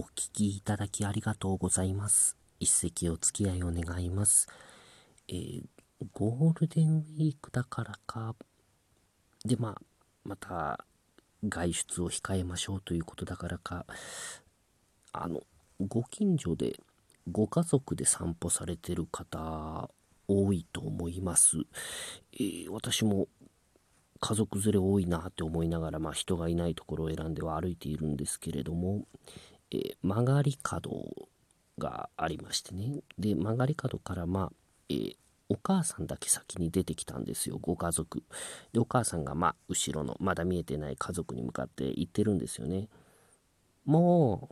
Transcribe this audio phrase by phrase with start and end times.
[0.00, 2.34] お聞きいただきありがとうございます。
[2.58, 4.48] 一席お付き合いを願います。
[5.28, 5.62] えー、
[6.14, 8.34] ゴールデンウィークだからか、
[9.44, 9.82] で、まあ、
[10.24, 10.86] また、
[11.46, 13.84] 外出を控えましょうということだからか、
[15.12, 15.42] あの、
[15.86, 16.80] ご近所で
[17.30, 19.90] ご家族で散歩されてる方
[20.26, 21.58] 多いと思います。
[22.32, 23.28] えー、私も
[24.18, 29.04] 家族連れ多いなって思いながら、まあ、人がいないところを選んでは歩いているんですけれども、
[29.70, 31.28] え、曲がり角
[31.78, 33.02] がありましてね。
[33.18, 34.52] で曲がり角からまあ、
[34.88, 35.16] えー、
[35.48, 38.22] お母さんだけ先に出てきたんですよご家族。
[38.72, 42.88] でお母さんがまあ後ろのまだ見えてない家族に向かって言ってるんですよね。
[43.84, 44.50] も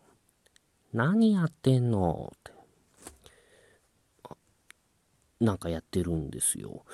[0.93, 2.33] う何やってんの？
[2.35, 2.53] って。
[5.41, 6.85] なんかやってるんですよ。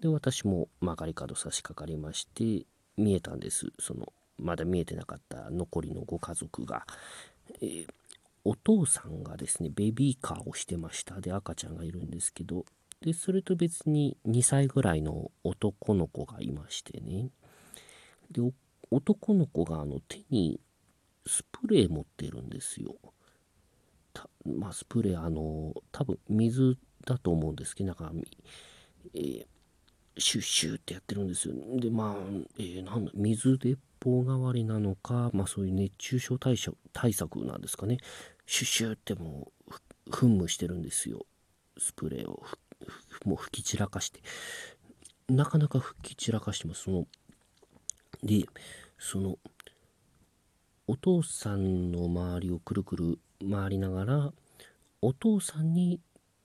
[0.00, 2.66] で私も曲がり角差し掛かりまして
[2.96, 3.72] 見えたんです。
[3.80, 6.86] そのまだ見えてなかった残りのご家族が、
[7.60, 7.86] えー、
[8.44, 11.20] お父さんがですねベビーカーをしてました。
[11.20, 12.64] で赤ちゃんがいるんですけど。
[13.00, 17.30] でそれと別に2歳ぐらいの男の子がいましてね。
[18.30, 18.42] で
[18.90, 20.60] 男の子があの手に
[21.26, 22.94] スプレー持ってるんですよ。
[24.44, 26.76] まあスプレーあの多分水
[27.06, 28.12] だと思うんですけどなんか、
[29.14, 29.46] えー、
[30.18, 31.54] シュッシュってやってるんですよ。
[31.78, 32.16] でまあ、
[32.58, 37.98] えー、なんだ水鉄砲代わりなのかまあそういう熱中症対策対策なんですかね。
[38.46, 41.26] シュシュってもう噴霧してるんですよ。
[41.78, 42.42] スプレーを。
[43.24, 44.20] もう吹き散らかして。
[45.28, 47.06] なかなか吹き散らかしてますその
[48.24, 48.44] で
[48.98, 49.38] その
[50.88, 54.32] お父さんの周りをくるくる回りながら
[55.00, 56.00] お父さんに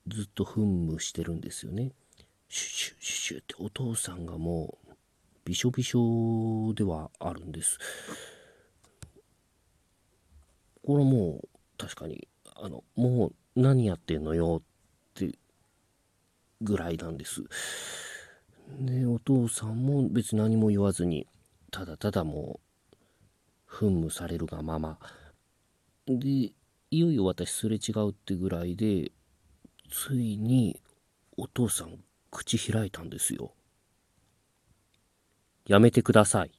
[0.06, 1.90] ずっと噴霧してるんですよね。
[2.48, 4.85] シュシュシュシュってお父さんがもう
[5.46, 7.78] びしょびしょではあるんです。
[10.84, 14.62] これはもう確かにあのもう何やってんのよっ
[15.14, 15.38] て
[16.60, 17.44] ぐらいなんです。
[18.80, 21.28] でお父さんも別に何も言わずに
[21.70, 22.58] ただただも
[23.70, 24.98] う噴霧されるがまま。
[26.08, 26.54] でい
[26.90, 29.12] よいよ私すれ違うってぐらいで
[29.92, 30.80] ついに
[31.36, 32.00] お父さん
[32.32, 33.52] 口開いたんですよ。
[35.66, 36.52] やめてください。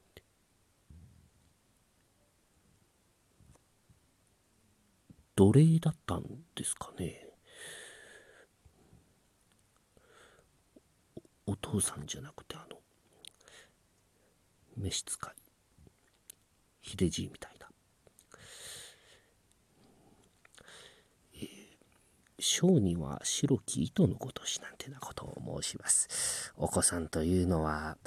[5.35, 6.23] 奴隷だったん
[6.55, 7.27] ですかね。
[11.45, 12.77] お父さんじゃなくてあの
[14.75, 15.33] 召使い
[16.81, 17.57] 秀じいみたい
[22.39, 26.53] 小には白き糸のごとしなんてなことを申します。
[26.55, 27.97] お子さんというのは